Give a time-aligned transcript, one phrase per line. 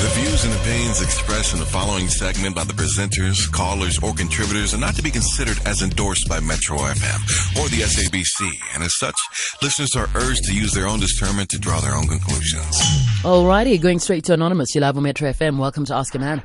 [0.00, 4.72] The views and opinions expressed in the following segment by the presenters, callers, or contributors
[4.72, 8.96] are not to be considered as endorsed by Metro FM or the SABC, and as
[8.96, 9.14] such,
[9.60, 12.80] listeners are urged to use their own discernment to draw their own conclusions.
[13.20, 14.74] Alrighty, going straight to Anonymous.
[14.74, 15.58] You live on Metro FM.
[15.58, 16.42] Welcome to Ask a Man.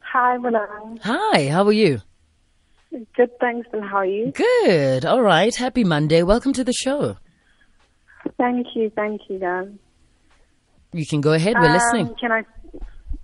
[0.00, 1.00] Hi, Bonang.
[1.02, 2.02] Hi, how are you?
[3.16, 3.66] Good, thanks.
[3.72, 4.30] And how are you?
[4.32, 5.06] Good.
[5.06, 5.54] All right.
[5.54, 6.22] Happy Monday.
[6.22, 7.16] Welcome to the show.
[8.36, 9.68] Thank you, thank you, guys.
[10.92, 11.56] You can go ahead.
[11.58, 12.14] We're Um, listening.
[12.20, 12.44] Can I?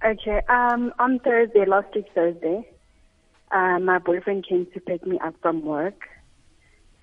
[0.04, 0.40] Okay.
[0.48, 2.68] Um, on Thursday, last week Thursday,
[3.50, 6.00] uh, my boyfriend came to pick me up from work,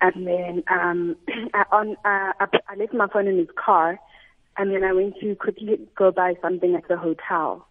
[0.00, 1.16] and then um,
[1.54, 3.98] I, on uh, I, I left my phone in his car,
[4.56, 7.66] and then I went to quickly go buy something at the hotel.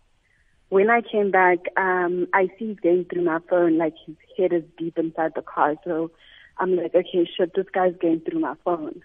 [0.70, 4.54] When I came back, um, I see he's going through my phone, like his head
[4.54, 5.76] is deep inside the car.
[5.84, 6.10] So
[6.58, 9.04] I'm like, okay, shit, this guy's going through my phone.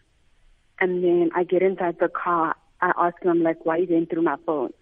[0.80, 2.55] And then I get inside the car.
[2.80, 4.73] I asked him, I'm like, why are you going through my phone?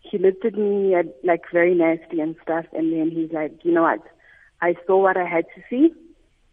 [0.00, 2.66] He looked at me at, like very nasty and stuff.
[2.72, 4.02] And then he's like, you know what?
[4.60, 5.92] I saw what I had to see.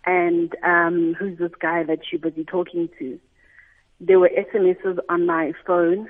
[0.06, 3.20] And um, who's this guy that you're busy talking to?
[4.00, 6.08] There were SMSs on my phone.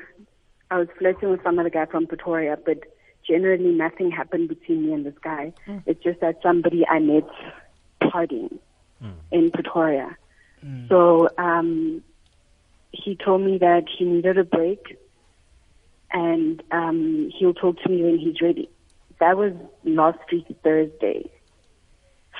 [0.72, 2.80] I was flirting with some other guy from Pretoria, but
[3.28, 5.54] generally nothing happened between me and this guy.
[5.86, 7.28] It's just that somebody I met
[8.02, 8.60] partying
[9.32, 10.16] in Pretoria.
[10.90, 12.04] So um,
[12.92, 14.98] he told me that he needed a break
[16.12, 18.70] and um, he'll talk to me when he's ready.
[19.20, 21.30] That was last week, Thursday.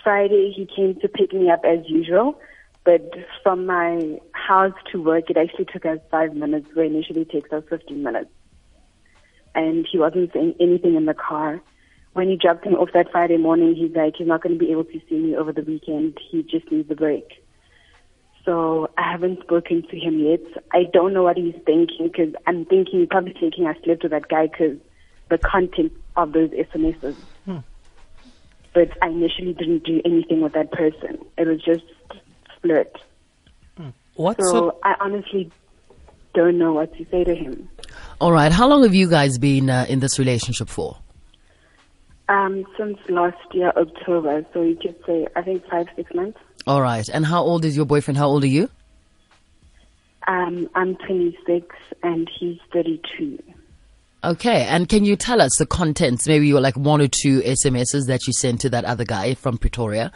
[0.04, 2.40] Friday, he came to pick me up as usual,
[2.84, 7.30] but from my house to work, it actually took us five minutes, where initially it
[7.30, 8.32] takes us 15 minutes.
[9.54, 11.62] And he wasn't saying anything in the car.
[12.14, 14.72] When he dropped me off that Friday morning, he's like, he's not going to be
[14.72, 16.18] able to see me over the weekend.
[16.32, 17.44] He just needs a break.
[18.50, 20.40] So I haven't spoken to him yet.
[20.72, 24.28] I don't know what he's thinking because I'm thinking, probably thinking I slept with that
[24.28, 24.76] guy because
[25.30, 27.16] the content of those SMSs.
[28.74, 31.24] But I initially didn't do anything with that person.
[31.38, 31.84] It was just
[32.64, 32.92] flirt.
[34.16, 34.78] What So sort?
[34.82, 35.52] I honestly
[36.34, 37.70] don't know what to say to him.
[38.20, 38.52] All right.
[38.52, 40.98] How long have you guys been uh, in this relationship for?
[42.30, 46.40] Um, since last year, October, so you could say, I think five, six months.
[46.70, 47.10] All right.
[47.10, 48.20] And how old is your boyfriend?
[48.20, 48.70] How old are you?
[50.28, 53.42] Um, I'm 26 and he's 32.
[54.24, 54.66] Okay.
[54.66, 56.28] And can you tell us the contents?
[56.28, 59.34] Maybe you were like one or two SMSs that you sent to that other guy
[59.34, 60.12] from Pretoria.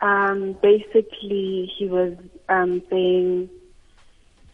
[0.00, 2.16] Um, basically, he was
[2.48, 3.50] um, saying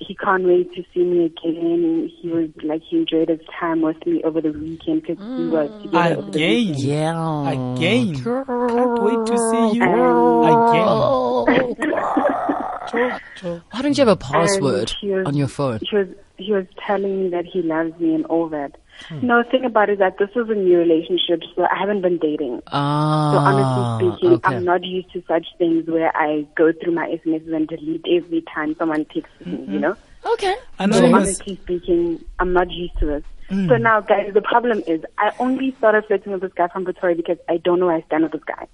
[0.00, 2.10] he can't wait to see me again.
[2.20, 5.68] He was like he enjoyed his time with me over the weekend because we were
[5.68, 5.82] mm.
[5.82, 6.66] together over the Again.
[6.68, 6.78] weekend.
[6.78, 7.50] Yeah.
[7.50, 8.14] Again.
[8.24, 11.44] Can't wait to see you Oh.
[11.46, 13.20] again.
[13.36, 15.80] Cho, Why don't you have a password was- on your phone?
[15.88, 18.76] He was he was telling me that he loves me and all that.
[19.08, 19.26] Hmm.
[19.26, 22.02] No, the thing about it is that this is a new relationship, so I haven't
[22.02, 22.62] been dating.
[22.68, 23.32] Ah.
[23.32, 24.56] So honestly ah, speaking, okay.
[24.56, 28.42] I'm not used to such things where I go through my SMSs and delete every
[28.54, 29.80] time someone texts me, you mm-hmm.
[29.80, 29.96] know?
[30.26, 30.54] Okay.
[30.54, 31.12] So Anonymous.
[31.14, 33.24] honestly speaking, I'm not used to this.
[33.48, 33.68] Hmm.
[33.68, 37.16] So now, guys, the problem is I only started flirting with this guy from Pretoria
[37.16, 38.66] because I don't know where I stand with this guy.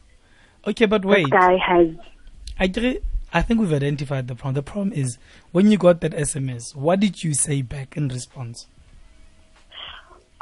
[0.67, 1.25] Okay, but wait.
[1.25, 1.89] This guy has
[2.59, 3.01] I agree.
[3.33, 4.55] I think we've identified the problem.
[4.55, 5.19] The problem is
[5.53, 8.67] when you got that SMS, what did you say back in response?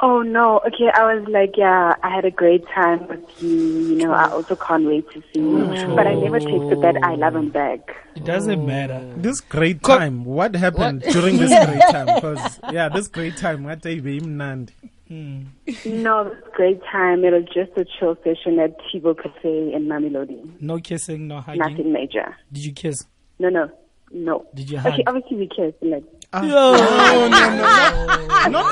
[0.01, 3.95] Oh no, okay, I was like, yeah, I had a great time with you, you
[3.95, 5.63] know, I also can't wait to see you.
[5.63, 5.95] Oh.
[5.95, 7.95] But I never texted that I love him back.
[8.13, 8.65] It doesn't oh.
[8.65, 9.13] matter.
[9.15, 10.25] This great Co- time.
[10.25, 12.07] What happened during this great time?
[12.15, 13.63] Because yeah, this great time.
[13.63, 14.71] What they be mnandi.
[15.07, 15.43] Hmm.
[15.85, 17.23] No, it was great time.
[17.23, 20.59] It was just a chill session at Tivo Cafe in Mamelodi.
[20.59, 21.59] No kissing, no hugging.
[21.59, 22.35] Nothing major.
[22.51, 23.05] Did you kiss?
[23.37, 23.69] No, no,
[24.11, 24.45] no.
[24.55, 26.03] Did you Okay, obviously we kissed, like,
[28.49, 28.65] Not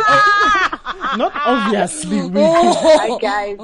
[1.17, 2.19] not obviously.
[2.19, 2.27] Oh.
[2.27, 3.57] We, hi guys,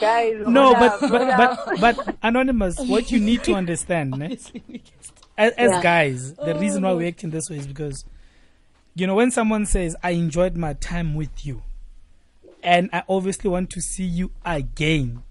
[0.00, 2.78] guys, No, hold but but but but anonymous.
[2.78, 4.38] What you need to understand, ne?
[5.36, 5.82] as, as Yeah.
[5.82, 6.96] guys, the reason why oh.
[6.96, 8.04] we act in this way is because,
[8.94, 11.62] you know, when someone says, "I enjoyed my time with you,"
[12.62, 15.22] and I obviously want to see you again,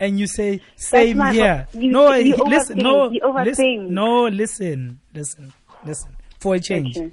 [0.00, 1.82] and you say, "Same my here," fault.
[1.82, 5.52] You- no, you listen, no, you listen, no, listen, listen,
[5.84, 6.16] listen.
[6.40, 7.12] For a change, Okay.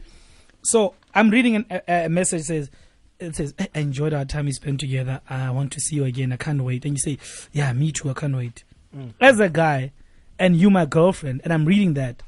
[0.63, 2.69] So I'm reading an, a, a message says
[3.19, 5.21] it says "I enjoyed our time we spent together.
[5.29, 6.31] I want to see you again.
[6.31, 6.85] I can't wait.
[6.85, 7.17] And you say,
[7.51, 8.09] yeah, me too.
[8.09, 8.63] I can't wait.
[8.95, 9.13] Mm.
[9.19, 9.91] As a guy,
[10.37, 12.23] and you my girlfriend, and I'm reading that.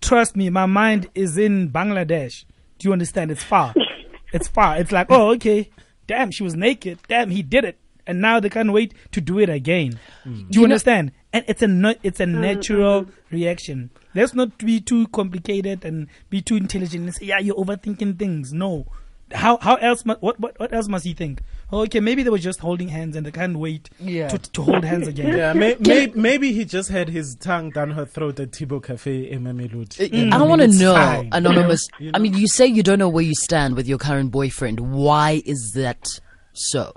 [0.00, 2.44] Trust me, my mind is in Bangladesh.
[2.78, 3.30] Do you understand?
[3.30, 3.72] It's far.
[4.32, 4.76] it's far.
[4.78, 5.70] It's like, oh, okay.
[6.08, 6.98] Damn, she was naked.
[7.06, 7.78] Damn, he did it.
[8.06, 9.98] And now they can't wait to do it again.
[10.24, 10.48] Hmm.
[10.50, 11.12] Do you understand?
[11.32, 12.32] And it's a no, it's a uh-huh.
[12.32, 13.90] natural reaction.
[14.14, 18.52] Let's not be too complicated and be too intelligent and say, yeah, you're overthinking things.
[18.52, 18.86] No,
[19.34, 21.42] how how else mu- what what what else must he think?
[21.70, 24.28] Oh, okay, maybe they were just holding hands and they can't wait Yeah.
[24.28, 25.36] to to hold hands again.
[25.36, 29.30] Yeah, may, may, maybe he just had his tongue down her throat at Tibo Cafe
[29.30, 30.00] in Mamelodi.
[30.00, 30.30] I mm.
[30.30, 31.28] don't want to know, fine.
[31.32, 31.86] anonymous.
[31.98, 34.80] You I mean, you say you don't know where you stand with your current boyfriend.
[34.80, 36.20] Why is that
[36.52, 36.94] so?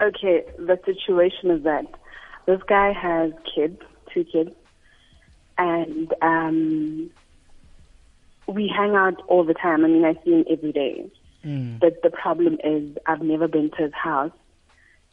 [0.00, 1.86] Okay, the situation is that
[2.46, 3.80] this guy has kids,
[4.12, 4.50] two kids,
[5.58, 7.10] and um,
[8.46, 9.84] we hang out all the time.
[9.84, 11.10] I mean, I see him every day.
[11.78, 14.32] But the problem is, I've never been to his house,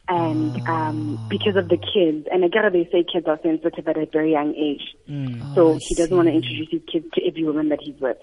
[0.08, 3.96] and um, because of the kids, and I gotta they say kids are sensitive at
[3.96, 4.96] a very young age,
[5.54, 8.18] so I he doesn't want to introduce his kids to every woman that he's with.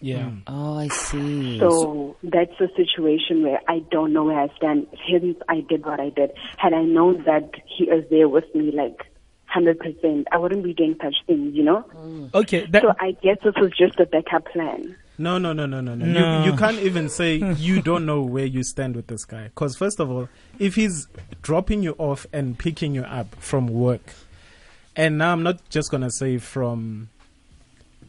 [0.00, 0.24] Yeah.
[0.24, 0.42] Mm.
[0.46, 1.58] Oh, I see.
[1.58, 4.86] So that's a situation where I don't know where I stand.
[5.08, 6.32] Hence, I did what I did.
[6.58, 9.00] Had I known that he was there with me, like
[9.46, 11.84] hundred percent, I wouldn't be doing such things, you know.
[11.96, 12.34] Mm.
[12.34, 12.66] Okay.
[12.66, 14.96] That, So I guess this was just a backup plan.
[15.18, 16.04] No, no, no, no, no, no.
[16.04, 16.44] No.
[16.44, 19.44] You, you can't even say you don't know where you stand with this guy.
[19.44, 20.28] Because, first of all,
[20.58, 21.06] if he's
[21.40, 24.12] dropping you off and picking you up from work,
[24.94, 27.08] and now I'm not just going to say from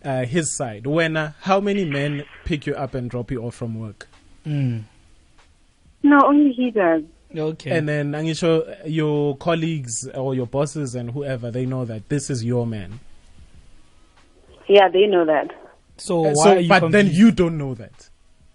[0.04, 3.56] uh, his side, when uh, how many men pick you up and drop you off
[3.56, 4.08] from work?
[4.46, 4.84] Mm.
[6.04, 7.04] No, only he does.
[7.36, 7.72] Okay.
[7.78, 12.30] And then I'm sure your colleagues or your bosses and whoever, they know that this
[12.30, 13.00] is your man.
[14.68, 15.52] Yeah, they know that.
[15.98, 18.10] so Uh, why so, are you but then you don't know that.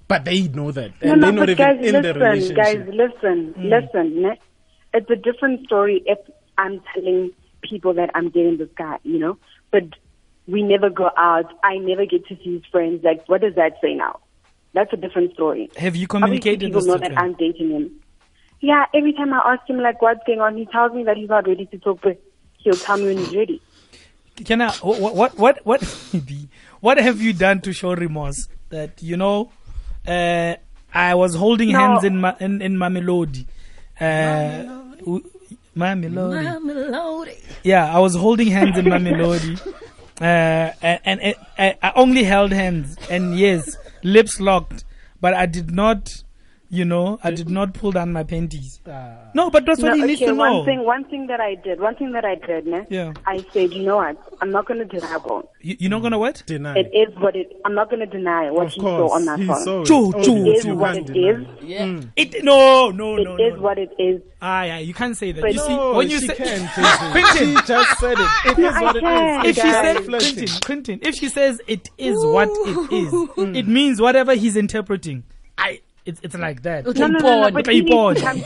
[0.09, 0.93] But they know that.
[1.03, 2.57] No, And no, they're not but even guys, in the listen, relationship.
[2.57, 4.23] guys, listen, listen.
[4.23, 4.39] ne?
[4.95, 6.19] It's a different story if
[6.59, 7.31] I'm telling
[7.63, 9.39] people that I'm dating this guy, you know.
[9.71, 9.85] But
[10.47, 11.53] we never go out.
[11.63, 13.03] I never get to see his friends.
[13.05, 14.21] Like, what does that say now?
[14.75, 15.71] That's a different story.
[15.77, 17.19] Have you Obviously, communicated people this know to that him?
[17.19, 17.91] I'm dating him.
[18.61, 21.29] Yeah, every time I ask him like what's going on, he tells me that he's
[21.29, 22.21] not ready to talk, but
[22.59, 23.61] he'll tell me when he's ready.
[24.45, 24.73] Can I?
[24.77, 25.15] What?
[25.15, 25.37] What?
[25.39, 25.67] What?
[25.67, 25.83] What,
[26.81, 28.49] what have you done to show remorse?
[28.71, 29.51] That you know,
[30.09, 30.55] uh,
[30.95, 31.79] I was holding No.
[31.81, 33.47] hands in my in, in Mamelodi.
[34.01, 34.63] Uh,
[35.01, 35.25] w-
[35.77, 37.37] Mamelodi.
[37.63, 39.61] Yeah, I was holding hands in Mamelodi.
[40.23, 41.35] Uh, and and
[41.83, 44.85] I only held hands, and yes, lips locked,
[45.21, 46.23] but I did not,
[46.75, 48.81] you know, I did not pull down my panties.
[49.35, 50.53] No, but that's what No, he needs okay, to know.
[50.57, 52.87] one thing, one thing that I did, one thing that I did, ne?
[52.89, 53.13] Yeah.
[53.27, 54.17] I said, you know what?
[54.41, 55.45] I'm not going to deny it.
[55.61, 56.43] You, you're not gonna what?
[56.47, 56.79] Deny.
[56.79, 57.53] It is what it.
[57.67, 59.65] I'm not going to deny what Of he course, saw on that he phone.
[59.65, 59.87] saw it.
[59.87, 60.75] Choo, Oh, choo, It is choo.
[60.75, 61.47] what can't it deny is.
[61.63, 62.01] Yeah.
[62.17, 63.37] It no no no It no.
[63.49, 63.61] is no.
[63.61, 64.23] what it is.
[64.41, 65.43] Ah, yeah, you can't say that.
[65.43, 66.71] But you see, No, when you she say, can't.
[67.13, 68.31] Quentin, she just said it.
[68.47, 69.57] It No, is I what it can, is.
[69.59, 70.35] if she says flirting.
[70.37, 75.23] Quentin, Quentin, if she says it is what it is, it means whatever he's interpreting.
[75.59, 76.87] I, it's it's like that.
[76.87, 77.51] Okay, No, no, no, no, Paul.
[77.53, 78.37] but he needs, to come,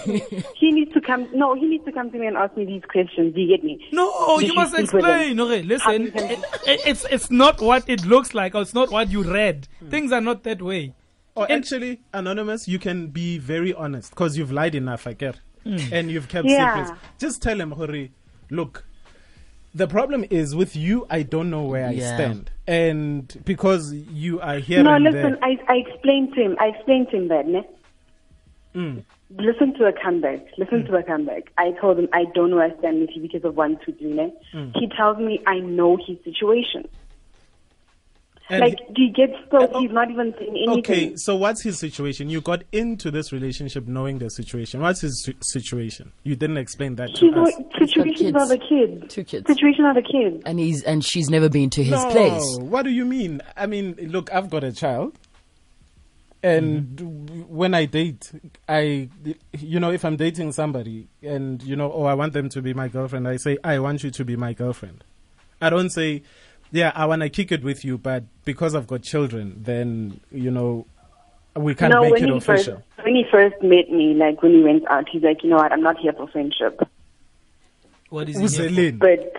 [0.56, 1.28] he needs to come.
[1.34, 3.34] No, he needs to come to me and ask me these questions.
[3.34, 3.84] Do you get me?
[3.92, 5.32] No, you you must sleep with explain.
[5.32, 5.40] him?
[5.40, 9.10] Okay, listen, it, it, it's it's not what it looks like, or it's not what
[9.10, 9.68] you read.
[9.80, 9.88] Hmm.
[9.90, 10.94] Things are not that way.
[11.34, 16.10] Or actually, anonymous, you can be very honest because you've lied enough, I get, and
[16.10, 16.86] you've kept Yeah.
[16.86, 17.02] secrets.
[17.18, 18.12] Just tell him, Hori,
[18.50, 18.85] look.
[19.76, 21.06] The problem is with you.
[21.10, 25.36] I don't know where I stand, and because you are here No, listen.
[25.42, 26.56] I, I explained to him.
[26.58, 27.46] I explained to him that.
[27.46, 27.62] Ne?
[28.74, 29.04] Mm.
[29.36, 30.40] Listen to a comeback.
[30.56, 31.52] Listen to a comeback.
[31.58, 33.92] I told him I don't know where I stand with you because of one, two,
[33.92, 34.14] three.
[34.14, 34.32] Ne?
[34.76, 36.88] He tells me I know his situation.
[38.48, 39.58] And like, do you get so?
[39.58, 40.78] Uh, he's not even saying anything.
[40.78, 42.30] okay, so what's his situation?
[42.30, 44.80] You got into this relationship knowing the situation.
[44.82, 46.12] What's his si- situation?
[46.22, 47.52] You didn't explain that to He's us.
[47.58, 49.12] what, situations are the kids.
[49.12, 49.46] Two kids.
[49.48, 50.42] Situation of the kid.
[50.46, 52.56] And he's and she's never been to his no, place.
[52.60, 53.40] What do you mean?
[53.56, 55.14] I mean, look, I've got a child.
[56.42, 57.40] And Mm-hmm.
[57.48, 58.30] when I date,
[58.68, 59.08] I,
[59.58, 62.72] you know, if I'm dating somebody and, you know, oh, I want them to be
[62.74, 65.02] my girlfriend, I say, I want you to be my girlfriend.
[65.60, 66.22] I don't say,
[66.76, 70.50] yeah, I want to kick it with you, but because I've got children, then, you
[70.50, 70.86] know,
[71.56, 72.84] we can't no, make when it he first official.
[73.02, 75.72] when he first met me, like when he went out, he's like, you know what?
[75.72, 76.80] I'm not here for friendship,
[78.10, 78.70] What is it?
[78.70, 78.98] here for?
[78.98, 78.98] Uzelin.
[78.98, 79.32] but.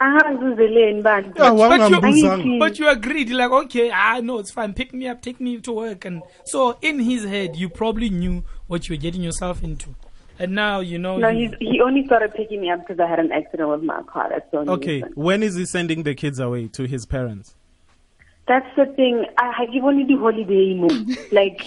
[0.00, 4.72] Ah, Zuzele and Yeah, But you, but you agreed, like, okay, ah, no, it's fine.
[4.72, 8.44] Pick me up, take me to work, and so in his head, you probably knew
[8.68, 9.96] what you were getting yourself into,
[10.38, 11.16] and now you know.
[11.18, 14.02] No, you- he only started picking me up because I had an accident with my
[14.02, 14.28] car.
[14.30, 15.12] That's the only Okay, reason.
[15.14, 17.54] when is he sending the kids away to his parents?
[18.46, 19.26] That's the thing.
[19.36, 21.18] I, I give only do holiday move.
[21.32, 21.62] like,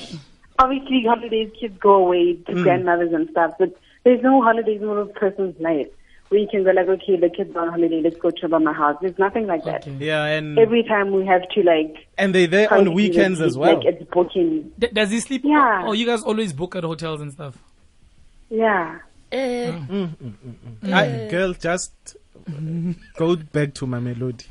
[0.57, 2.63] obviously, holidays kids go away to Mm.
[2.63, 5.87] grandmothers and stuff, but there's no holidays in a person's life
[6.29, 8.61] where you can go like, okay, the kids are on holiday, let's go chill at
[8.61, 8.95] my house.
[9.01, 9.85] There's nothing like that.
[9.87, 9.97] Okay.
[10.05, 13.75] Yeah, and Every time we have to like and they're there on weekends as well.
[13.75, 14.71] Like it's booking.
[14.79, 15.41] D- does he sleep?
[15.43, 15.83] Yeah.
[15.85, 17.57] Oh, you guys always book at hotels and stuff.
[18.51, 18.99] Yeah.
[19.31, 19.71] Eh.
[19.71, 19.87] Mm.
[19.87, 20.15] Mm,
[20.83, 21.93] mm, eh, I, girl, just
[23.17, 24.45] go back to Mamelodi.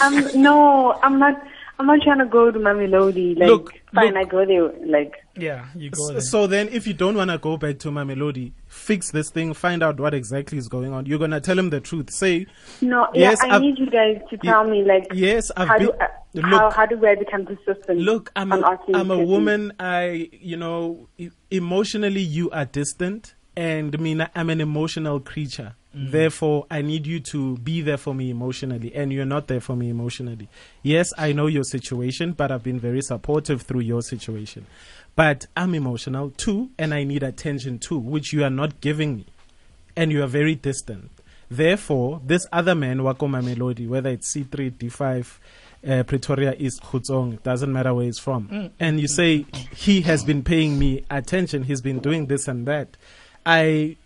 [0.00, 1.42] I'm no, I'm not.
[1.78, 3.38] I'm not trying to go to Mamelodi.
[3.38, 4.16] Like, Look, fine, look.
[4.16, 4.70] I go there.
[4.86, 6.20] Like, Yeah, you go So, there.
[6.20, 9.82] so then, if you don't want to go back to Mamelodi, fix this thing, find
[9.82, 11.06] out what exactly is going on.
[11.06, 12.10] You're gonna tell him the truth.
[12.10, 12.46] Say,
[12.82, 15.78] no, Yes, yeah, I I've- need you guys to tell me, like, yes, I've how
[15.78, 15.86] been.
[15.86, 17.98] do I, look, how how do I become consistent?
[17.98, 19.72] look, I'm on a, asking I'm a woman.
[19.78, 21.08] I, you know,
[21.50, 25.74] emotionally you are distant, and I mean I'm an emotional creature.
[25.96, 26.12] Mm.
[26.12, 29.74] Therefore, I need you to be there for me emotionally, and you're not there for
[29.74, 30.48] me emotionally.
[30.84, 34.66] Yes, I know your situation, but I've been very supportive through your situation.
[35.16, 39.26] But I'm emotional too, and I need attention too, which you are not giving me.
[39.96, 41.10] and you are very distant.
[41.50, 45.38] Therefore, this other man, Wakoma Melody, whether it's C3, D5,
[45.88, 50.42] uh, Pretoria East, Khutsong, doesn't matter where he's from, and you say he has been
[50.42, 52.96] paying me attention, he's been doing this and that.
[53.46, 53.96] I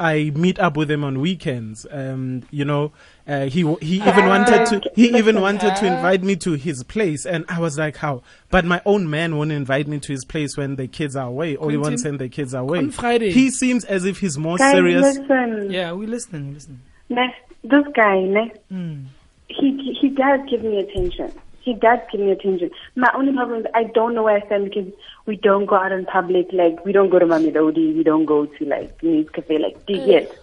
[0.00, 1.86] I meet up with him on weekends.
[1.88, 2.90] Um, you know,
[3.28, 7.24] uh, he he even wanted to he even wanted to invite me to his place,
[7.26, 8.22] and I was like, how?
[8.50, 11.54] But my own man won't invite me to his place when the kids are away,
[11.54, 12.78] or he won't send the kids away.
[12.78, 15.16] on Friday- he seems as if he's more Guys, serious.
[15.18, 15.70] listen.
[15.70, 16.80] Yeah, we listening, we listening.
[17.10, 19.04] Ne, this guy, ne, Mm.
[19.48, 21.32] He he does give me attention.
[21.60, 22.70] He does give me attention.
[22.96, 24.90] My only problem is I don't know where I stand because
[25.26, 26.46] we don't go out in public.
[26.52, 27.96] Like we don't go to Mamelodi.
[27.96, 29.58] We don't go to like news cafe.
[29.58, 30.38] Like do you get?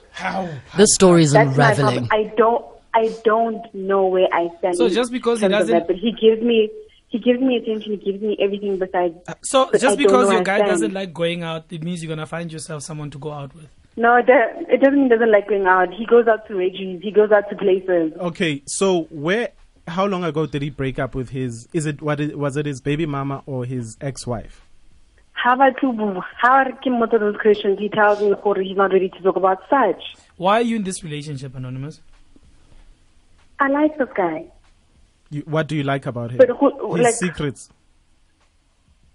[0.77, 2.07] This story is That's my unraveling.
[2.11, 4.77] I don't I don't know where I stand.
[4.77, 6.69] So just because he doesn't- that, but he gives me
[7.09, 7.91] he gives me attention.
[7.93, 9.15] He gives me everything besides.
[9.27, 10.71] Uh, so just because your I guy stand.
[10.71, 13.69] doesn't like going out, it means you're gonna find yourself someone to go out with.
[13.97, 14.69] No, it, doesn't.
[15.03, 15.93] He doesn't like going out.
[15.93, 17.01] He goes out to regies.
[17.01, 18.13] He goes out to places.
[18.19, 19.49] Okay, so where?
[19.87, 21.67] How long ago did he break up with his?
[21.71, 22.19] Is it what?
[22.19, 24.65] Is, was it his baby mama or his ex-wife?
[25.31, 27.77] How about to how are Kim Moto those Christians?
[27.79, 30.01] He tells me "Kore, he's not ready to talk about such.
[30.37, 32.01] Why are you in this relationship, Anonymous?
[33.59, 34.45] I like this guy.
[35.29, 36.37] You, what do you like about him?
[36.37, 37.69] But who- his like- secrets.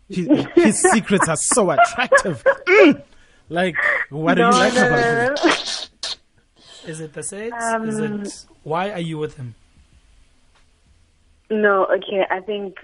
[0.08, 2.42] His, his secrets are so attractive.
[2.66, 3.02] Mm!
[3.48, 3.76] Like,
[4.10, 5.90] what do you like no, about no, him?
[6.86, 7.54] Is it the sex?
[7.62, 9.54] Um, Is it why are you with him?
[11.50, 12.24] No, okay.
[12.30, 12.76] I think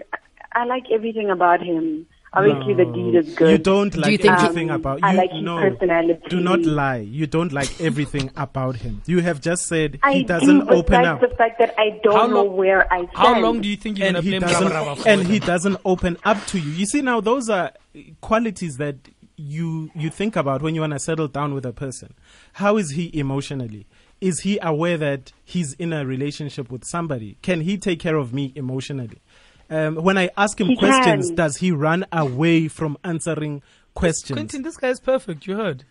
[0.52, 2.06] I like everything about him.
[2.32, 3.50] Obviously, the deed is good.
[3.50, 5.06] You don't like do you think he- everything about you.
[5.08, 6.20] I like his no, personality.
[6.28, 6.98] do not lie.
[6.98, 9.00] You don't like everything about him.
[9.06, 11.20] You have just said I he doesn't do, open up.
[11.22, 13.10] the fact that I don't How know long- where I stand.
[13.14, 15.26] How long do you think you're and gonna he blame doesn't for and it?
[15.28, 16.70] he doesn't open up to you.
[16.72, 17.72] You see now those are
[18.20, 18.96] qualities that
[19.36, 22.14] you you think about when you want to settle down with a person.
[22.54, 23.86] How is he emotionally?
[24.20, 27.36] Is he aware that he's in a relationship with somebody?
[27.42, 29.20] Can he take care of me emotionally?
[29.68, 31.34] Um, when I ask him He questions, can.
[31.34, 33.62] does he run away from answering
[33.94, 34.36] questions?
[34.36, 35.46] Quentin, this guy is perfect.
[35.46, 35.84] You heard.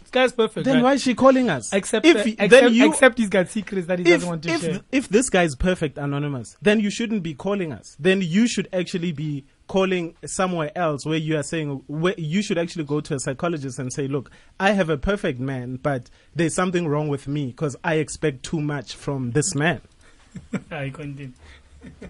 [0.00, 0.66] This guy's perfect.
[0.66, 0.82] then right?
[0.84, 1.72] why is she calling us?
[1.72, 4.28] Except, if uh, he- except, then you except he's got secrets that he if, doesn't
[4.28, 4.80] want to if, share.
[4.92, 7.96] if this guy is perfect anonymous, then you shouldn't be calling us.
[7.98, 12.58] Then you should actually be calling somewhere else where you are saying where you should
[12.58, 14.30] actually go to a psychologist and say, look,
[14.60, 18.60] I have a perfect man, but there's something wrong with me because I expect too
[18.60, 19.80] much from this man.
[20.70, 21.34] i Quentin.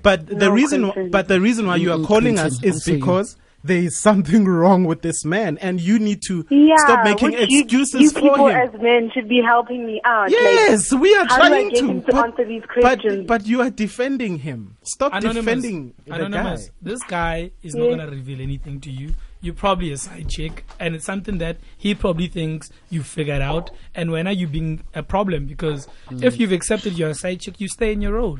[0.02, 1.10] But the No, reason, Quentin.
[1.10, 4.44] but the reason why you are calling Quentin, us is answer because there is something
[4.46, 8.10] wrong with this man, and you need to Yeah, stop making which you- excuses you,
[8.10, 8.56] for people him.
[8.56, 10.30] as men should be helping me out.
[10.30, 11.86] Yes, like, we are how do I trying get to.
[11.88, 13.26] him to but, answer these but, questions?
[13.26, 14.76] but you are defending him.
[14.82, 15.44] Stop Anonymous.
[15.44, 16.66] defending the Anonymous.
[16.68, 16.72] guy.
[16.82, 19.14] This guy is not gonna reveal anything to you.
[19.42, 23.70] You're probably a side chick, and it's something that he probably thinks you figured out.
[23.94, 25.46] And when are you being a problem?
[25.46, 26.24] Because Mm.
[26.24, 28.38] if you've accepted you're a side chick, you stay in your role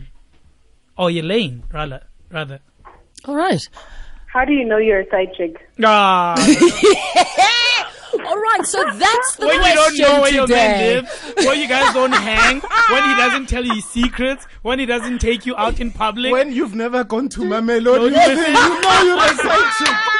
[0.96, 2.02] or your lane, rather.
[2.32, 2.60] Rather.
[3.26, 3.60] All right.
[4.36, 5.66] How do you know you're a side chick?
[5.82, 6.34] Ah,
[8.26, 8.66] All right.
[8.66, 10.94] So that's the when you don't know where your man today.
[10.96, 14.84] lives, when you guys don't hang, when he doesn't tell you his secrets, when he
[14.84, 16.32] doesn't take you out in public.
[16.32, 20.15] When you've never gone to Don't Mamelodi, you know you're a side chick.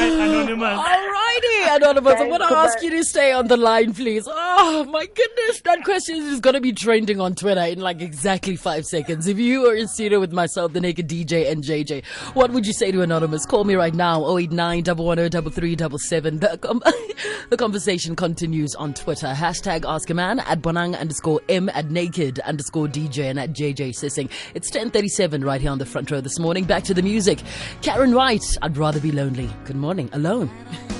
[0.20, 0.78] Anonymous.
[0.78, 2.14] Alrighty, Anonymous.
[2.18, 4.24] I'm going to ask you to stay on the line, please.
[4.26, 5.60] Oh, my goodness.
[5.62, 9.26] That question is going to be trending on Twitter in like exactly five seconds.
[9.26, 12.04] If you were in studio with myself, the naked DJ, and JJ,
[12.34, 13.44] what would you say to Anonymous?
[13.46, 16.82] Call me right now, 089 110 The, com-
[17.50, 19.28] the conversation continues on Twitter.
[19.28, 23.90] Hashtag Ask a Man at Bonang underscore M at naked underscore DJ and at JJ
[23.90, 24.30] Sissing.
[24.54, 26.64] It's 1037 right here on the front row this morning.
[26.64, 27.40] Back to the music.
[27.82, 29.50] Karen Wright, I'd rather be lonely.
[29.64, 30.08] Good morning.
[30.12, 30.99] Alone.